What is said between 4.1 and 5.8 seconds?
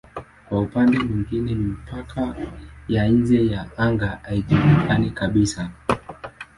haijulikani kabisa.